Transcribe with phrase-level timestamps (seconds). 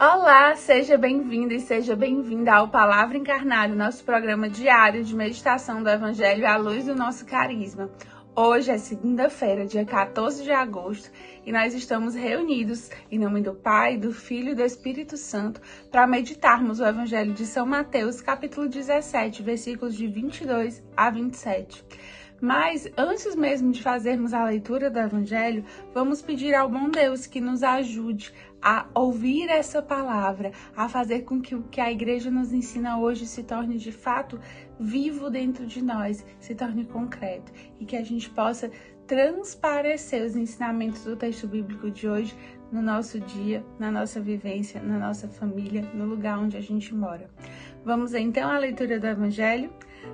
[0.00, 5.90] Olá, seja bem-vindo e seja bem-vinda ao Palavra Encarnada, nosso programa diário de meditação do
[5.90, 7.90] Evangelho à luz do nosso carisma.
[8.32, 11.10] Hoje é segunda-feira, dia 14 de agosto,
[11.44, 15.60] e nós estamos reunidos em nome do Pai, do Filho e do Espírito Santo
[15.90, 21.84] para meditarmos o Evangelho de São Mateus, capítulo 17, versículos de 22 a 27.
[22.40, 27.40] Mas antes mesmo de fazermos a leitura do Evangelho, vamos pedir ao bom Deus que
[27.40, 28.32] nos ajude
[28.62, 33.26] a ouvir essa palavra, a fazer com que o que a igreja nos ensina hoje
[33.26, 34.38] se torne de fato
[34.78, 38.70] vivo dentro de nós, se torne concreto e que a gente possa
[39.06, 42.36] transparecer os ensinamentos do texto bíblico de hoje
[42.70, 47.28] no nosso dia, na nossa vivência, na nossa família, no lugar onde a gente mora.
[47.84, 49.72] Vamos então à leitura do Evangelho.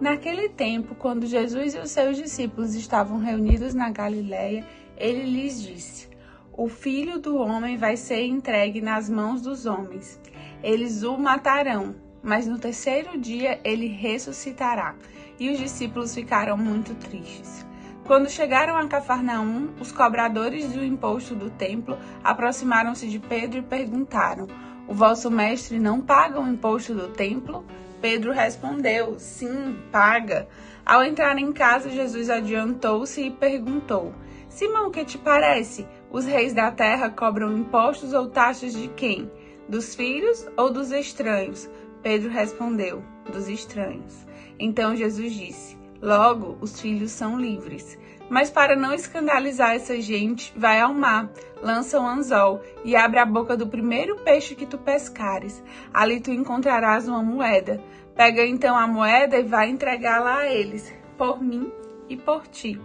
[0.00, 4.64] Naquele tempo, quando Jesus e os seus discípulos estavam reunidos na Galiléia,
[4.96, 6.08] ele lhes disse:
[6.52, 10.20] O filho do homem vai ser entregue nas mãos dos homens.
[10.62, 14.94] Eles o matarão, mas no terceiro dia ele ressuscitará.
[15.38, 17.66] E os discípulos ficaram muito tristes.
[18.06, 24.46] Quando chegaram a Cafarnaum, os cobradores do imposto do templo aproximaram-se de Pedro e perguntaram:
[24.86, 27.64] O vosso mestre não paga o imposto do templo?
[28.00, 30.48] Pedro respondeu: Sim, paga.
[30.84, 34.14] Ao entrar em casa, Jesus adiantou-se e perguntou:
[34.48, 35.86] Simão, que te parece?
[36.10, 39.30] Os reis da terra cobram impostos ou taxas de quem?
[39.68, 41.68] Dos filhos ou dos estranhos?
[42.02, 43.02] Pedro respondeu:
[43.32, 44.26] Dos estranhos.
[44.58, 47.98] Então Jesus disse: Logo, os filhos são livres.
[48.28, 51.30] Mas para não escandalizar essa gente, vai ao mar,
[51.62, 55.62] lança um anzol e abre a boca do primeiro peixe que tu pescares.
[55.94, 57.80] Ali tu encontrarás uma moeda.
[58.16, 61.70] Pega então a moeda e vai entregá-la a eles, por mim
[62.08, 62.80] e por ti.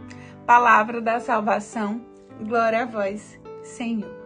[0.45, 2.01] Palavra da salvação,
[2.41, 4.21] glória a vós, Senhor.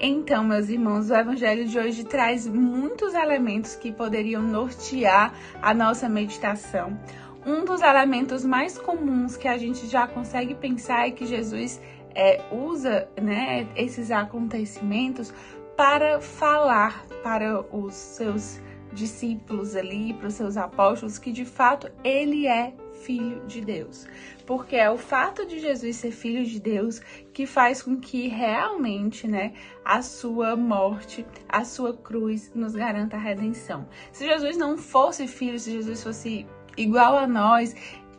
[0.00, 6.08] Então, meus irmãos, o evangelho de hoje traz muitos elementos que poderiam nortear a nossa
[6.08, 6.98] meditação.
[7.46, 11.80] Um dos elementos mais comuns que a gente já consegue pensar é que Jesus
[12.14, 15.32] é, usa né, esses acontecimentos
[15.76, 18.62] para falar para os seus
[18.94, 22.72] discípulos ali, para os seus apóstolos, que de fato ele é
[23.02, 24.06] filho de Deus.
[24.46, 27.00] Porque é o fato de Jesus ser filho de Deus
[27.32, 29.52] que faz com que realmente, né,
[29.84, 33.86] a sua morte, a sua cruz nos garanta a redenção.
[34.12, 36.46] Se Jesus não fosse filho, se Jesus fosse
[36.76, 37.74] igual a nós,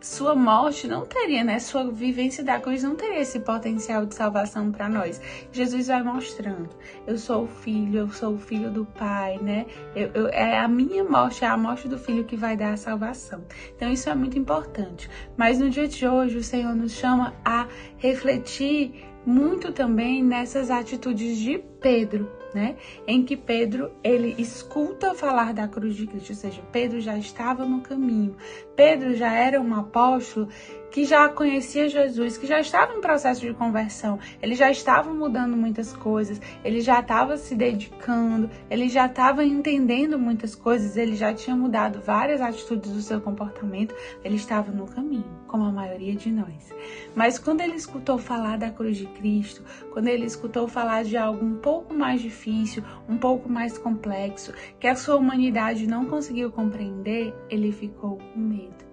[0.06, 1.58] sua morte não teria, né?
[1.58, 5.20] Sua vivência da cruz não teria esse potencial de salvação para nós.
[5.52, 6.70] Jesus vai mostrando:
[7.08, 9.66] eu sou o filho, eu sou o filho do Pai, né?
[9.96, 12.78] Eu, eu, é a minha morte, é a morte do filho que vai dar a
[12.78, 13.44] salvação.
[13.76, 15.10] Então isso é muito importante.
[15.36, 17.68] Mas no dia de hoje, o Senhor nos chama a
[17.98, 22.76] refletir muito também nessas atitudes de Pedro, né?
[23.08, 27.66] Em que Pedro ele escuta falar da cruz de Cristo, ou seja, Pedro já estava
[27.66, 28.36] no caminho.
[28.76, 30.48] Pedro já era um apóstolo
[30.92, 35.58] que já conhecia Jesus, que já estava em processo de conversão, ele já estava mudando
[35.58, 41.34] muitas coisas, ele já estava se dedicando, ele já estava entendendo muitas coisas, ele já
[41.34, 46.32] tinha mudado várias atitudes do seu comportamento, ele estava no caminho, como a maioria de
[46.32, 46.74] nós.
[47.14, 51.46] Mas quando ele escutou falar da cruz de Cristo, quando ele escutou falar de algo
[51.46, 57.34] um pouco mais difícil, um pouco mais complexo, que a sua humanidade não conseguiu compreender,
[57.50, 58.85] ele ficou com medo.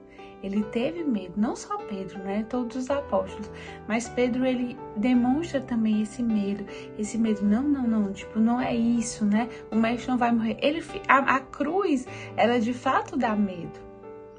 [0.42, 2.44] Ele teve medo, não só Pedro, né?
[2.48, 3.48] Todos os apóstolos,
[3.86, 6.64] mas Pedro ele demonstra também esse medo,
[6.98, 7.42] esse medo.
[7.42, 9.48] Não, não, não, tipo, não é isso, né?
[9.70, 10.56] O mestre não vai morrer.
[10.60, 13.80] Ele a, a cruz, ela de fato dá medo.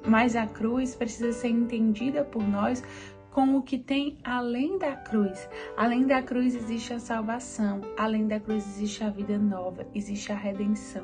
[0.06, 2.84] Mas a cruz precisa ser entendida por nós
[3.34, 5.50] com o que tem além da cruz.
[5.76, 10.36] Além da cruz existe a salvação, além da cruz existe a vida nova, existe a
[10.36, 11.04] redenção.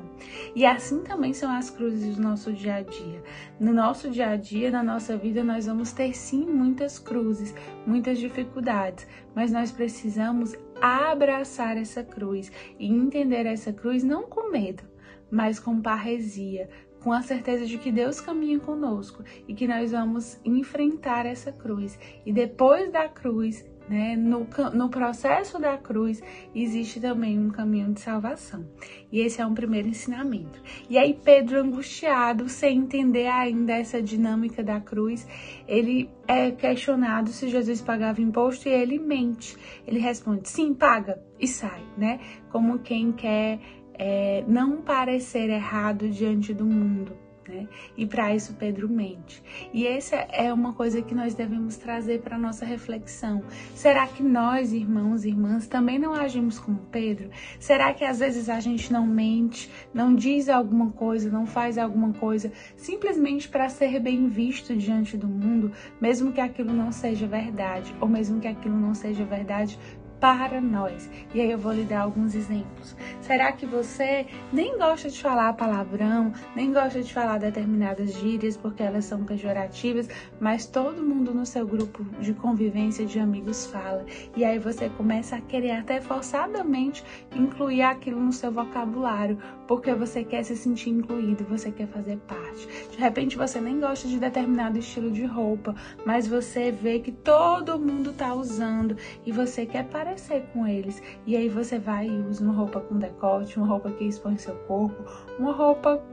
[0.56, 3.24] E assim também são as cruzes do nosso dia a dia.
[3.60, 7.54] No nosso dia a dia, na nossa vida, nós vamos ter sim muitas cruzes,
[7.86, 14.84] muitas dificuldades, mas nós precisamos abraçar essa cruz e entender essa cruz não com medo,
[15.32, 16.70] mas com parresia,
[17.02, 21.98] com a certeza de que Deus caminha conosco e que nós vamos enfrentar essa cruz.
[22.26, 26.22] E depois da cruz, né, no, no processo da cruz,
[26.54, 28.66] existe também um caminho de salvação.
[29.12, 30.62] E esse é um primeiro ensinamento.
[30.88, 35.28] E aí, Pedro, angustiado, sem entender ainda essa dinâmica da cruz,
[35.68, 39.58] ele é questionado se Jesus pagava imposto e ele mente.
[39.88, 42.20] Ele responde: sim, paga, e sai, né?
[42.52, 43.60] Como quem quer
[44.00, 47.12] é, não parecer errado diante do mundo.
[47.50, 47.68] né?
[47.98, 49.44] E para isso Pedro mente.
[49.74, 53.44] E essa é uma coisa que nós devemos trazer para nossa reflexão.
[53.76, 57.30] Será que nós, irmãos e irmãs, também não agimos como Pedro?
[57.60, 62.14] Será que às vezes a gente não mente, não diz alguma coisa, não faz alguma
[62.14, 67.94] coisa simplesmente para ser bem visto diante do mundo, mesmo que aquilo não seja verdade,
[68.00, 69.78] ou mesmo que aquilo não seja verdade
[70.20, 71.10] para nós.
[71.34, 72.96] E aí eu vou lhe dar alguns exemplos.
[73.22, 78.84] Será que você nem gosta de falar palavrão, nem gosta de falar determinadas gírias porque
[78.84, 84.06] elas são pejorativas, mas todo mundo no seu grupo de convivência de amigos fala.
[84.36, 87.04] E aí você começa a querer até forçadamente
[87.36, 89.38] incluir aquilo no seu vocabulário,
[89.70, 92.68] porque você quer se sentir incluído, você quer fazer parte.
[92.90, 97.78] De repente você nem gosta de determinado estilo de roupa, mas você vê que todo
[97.78, 101.04] mundo tá usando e você quer parecer com eles.
[101.24, 104.56] E aí você vai e usa uma roupa com decote, uma roupa que expõe seu
[104.56, 105.04] corpo,
[105.38, 106.04] uma roupa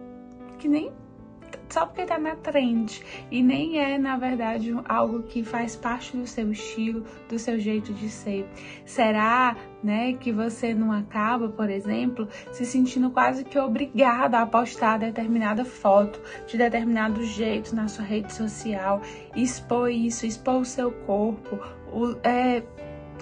[0.59, 0.93] que nem
[1.69, 6.27] só porque tá na trend e nem é, na verdade, algo que faz parte do
[6.27, 8.49] seu estilo, do seu jeito de ser.
[8.85, 14.99] Será, né, que você não acaba, por exemplo, se sentindo quase que obrigado a postar
[14.99, 19.01] determinada foto de determinado jeito na sua rede social,
[19.35, 21.59] expor isso, expor o seu corpo,
[21.93, 22.63] o, é,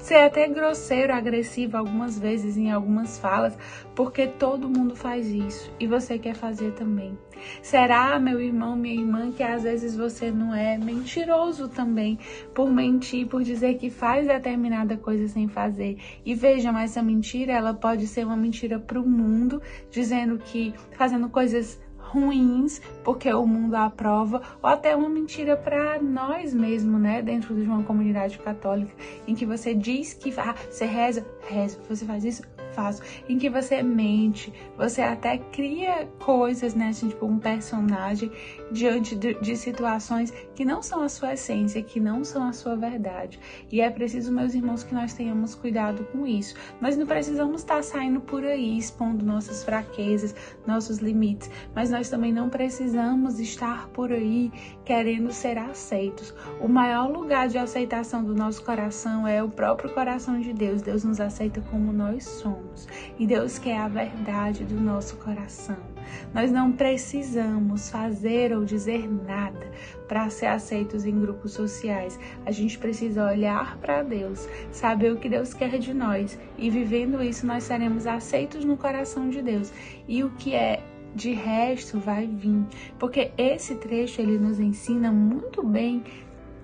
[0.04, 3.56] ser até grosseiro, agressivo algumas vezes em algumas falas,
[3.94, 7.18] porque todo mundo faz isso e você quer fazer também.
[7.62, 12.18] Será, meu irmão, minha irmã, que às vezes você não é mentiroso também
[12.54, 15.96] por mentir, por dizer que faz determinada coisa sem fazer?
[16.22, 21.30] E vejam, essa mentira, ela pode ser uma mentira para o mundo, dizendo que fazendo
[21.30, 21.80] coisas
[22.14, 27.62] ruins, porque o mundo aprova, ou até uma mentira para nós mesmos, né, dentro de
[27.62, 28.94] uma comunidade católica,
[29.26, 33.50] em que você diz que ah, você reza, reza, você faz isso, faço, em que
[33.50, 38.30] você mente, você até cria coisas, né, assim, tipo um personagem
[38.74, 42.74] diante de, de, situações que não são a sua essência, que não são a sua
[42.74, 43.38] verdade.
[43.70, 46.56] E é preciso, meus irmãos, que nós tenhamos cuidado com isso.
[46.80, 50.34] Nós não precisamos estar saindo por aí expondo nossas fraquezas,
[50.66, 54.50] nossos limites, mas nós também não precisamos estar por aí
[54.84, 56.34] querendo ser aceitos.
[56.60, 60.82] O maior lugar de aceitação do nosso coração é o próprio coração de Deus.
[60.82, 62.88] Deus nos aceita como nós somos
[63.18, 65.93] e Deus quer a verdade do nosso coração.
[66.32, 69.70] Nós não precisamos fazer ou dizer nada
[70.08, 72.18] para ser aceitos em grupos sociais.
[72.44, 77.22] A gente precisa olhar para Deus, saber o que Deus quer de nós e vivendo
[77.22, 79.72] isso nós seremos aceitos no coração de Deus.
[80.06, 80.82] E o que é
[81.14, 82.64] de resto vai vir,
[82.98, 86.02] porque esse trecho ele nos ensina muito bem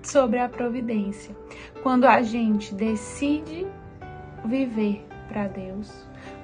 [0.03, 1.35] sobre a providência.
[1.81, 3.65] Quando a gente decide
[4.45, 5.89] viver para Deus,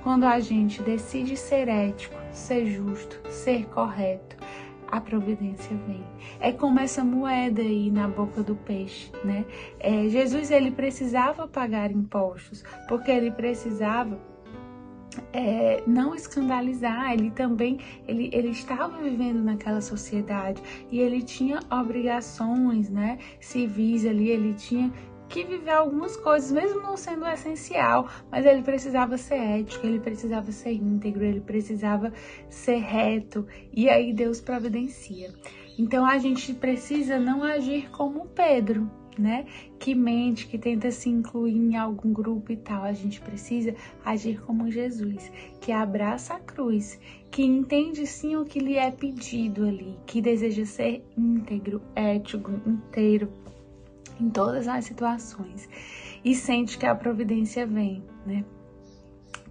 [0.04, 4.38] quando a gente decide ser ético, ser justo, ser correto,
[4.90, 6.04] a providência vem.
[6.40, 9.46] É como essa moeda aí na boca do peixe, né?
[9.80, 14.18] É, Jesus ele precisava pagar impostos porque ele precisava
[15.34, 20.62] é, não escandalizar, ele também ele, ele estava vivendo naquela sociedade
[20.92, 24.92] e ele tinha obrigações, né, civis ali, ele tinha
[25.30, 30.52] que viver algumas coisas, mesmo não sendo essencial, mas ele precisava ser ético, ele precisava
[30.52, 32.14] ser íntegro, ele precisava
[32.50, 35.34] ser reto, e aí Deus providencia.
[35.78, 39.46] Então a gente precisa não agir como Pedro, né?
[39.80, 42.84] Que mente, que tenta se incluir em algum grupo e tal.
[42.84, 47.00] A gente precisa agir como Jesus, que abraça a cruz,
[47.32, 53.32] que entende sim o que lhe é pedido ali, que deseja ser íntegro, ético, inteiro,
[54.20, 55.68] em todas as situações
[56.24, 58.44] e sente que a providência vem, né?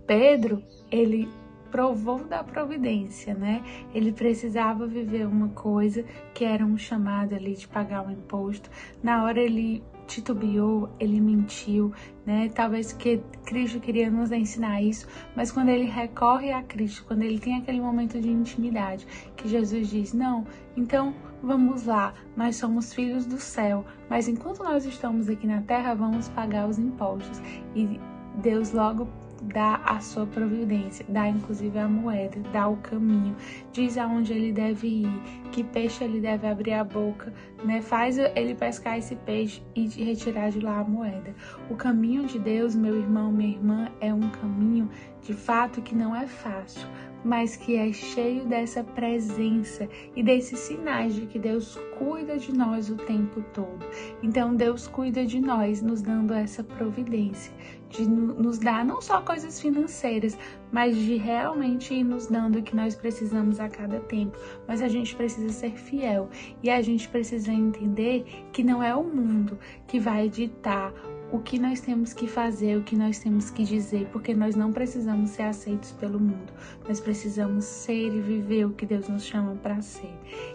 [0.07, 1.29] Pedro, ele
[1.71, 3.63] provou da providência, né?
[3.93, 8.71] Ele precisava viver uma coisa que era um chamado ali de pagar o um imposto.
[9.03, 11.93] Na hora ele titubeou, ele mentiu,
[12.25, 12.49] né?
[12.55, 17.39] Talvez que Cristo queria nos ensinar isso, mas quando ele recorre a Cristo, quando ele
[17.39, 20.47] tem aquele momento de intimidade, que Jesus diz: "Não,
[20.77, 25.95] então vamos lá, nós somos filhos do céu, mas enquanto nós estamos aqui na terra,
[25.95, 27.41] vamos pagar os impostos".
[27.75, 28.01] E
[28.37, 29.09] Deus logo
[29.43, 33.37] dá a sua providência, dá inclusive a moeda, dá o caminho,
[33.73, 37.33] diz aonde ele deve ir, que peixe ele deve abrir a boca,
[37.65, 37.81] né?
[37.81, 41.35] Faz ele pescar esse peixe e retirar de lá a moeda.
[41.71, 44.89] O caminho de Deus, meu irmão, minha irmã, é um caminho
[45.23, 46.87] de fato que não é fácil,
[47.25, 52.91] mas que é cheio dessa presença e desses sinais de que Deus cuida de nós
[52.91, 53.85] o tempo todo.
[54.23, 57.53] Então Deus cuida de nós, nos dando essa providência,
[57.89, 60.39] de nos dar não só coisas financeiras,
[60.71, 64.39] mas de realmente ir nos dando o que nós precisamos a cada tempo.
[64.67, 66.29] Mas a gente precisa ser fiel
[66.63, 70.93] e a gente precisa entender que não é o mundo que vai ditar
[71.33, 74.73] o que nós temos que fazer, o que nós temos que dizer, porque nós não
[74.73, 76.53] precisamos ser aceitos pelo mundo.
[76.87, 80.13] Nós precisamos ser e viver o que Deus nos chama para ser.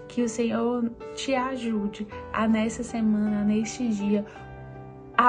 [0.08, 4.26] Que o Senhor te ajude a nessa semana, neste dia,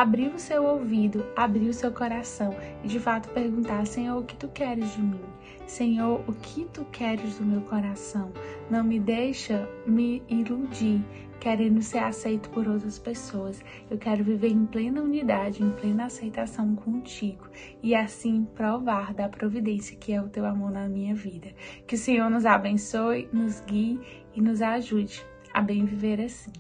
[0.00, 4.37] abrir o seu ouvido, abrir o seu coração e de fato perguntar: Senhor, o que
[4.37, 5.20] tu queres de mim?
[5.66, 8.32] Senhor, o que tu queres do meu coração?
[8.70, 11.04] Não me deixa me iludir,
[11.40, 13.62] querendo ser aceito por outras pessoas.
[13.90, 17.49] Eu quero viver em plena unidade, em plena aceitação contigo
[17.82, 21.49] e assim provar da providência que é o teu amor na minha vida.
[21.87, 24.00] Que o Senhor nos abençoe, nos guie
[24.34, 26.52] e nos ajude a bem viver assim.